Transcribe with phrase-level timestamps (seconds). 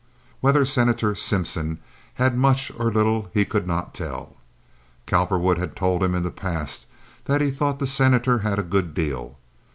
[0.39, 1.77] Whether Senator Simpson
[2.15, 4.35] had much or little he could not tell.
[5.05, 6.87] Cowperwood had told him in the past
[7.25, 9.37] that he thought the Senator had a good deal.